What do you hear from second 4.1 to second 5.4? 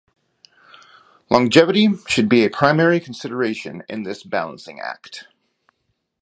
balancing act.